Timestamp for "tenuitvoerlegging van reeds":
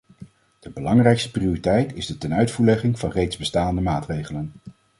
2.17-3.37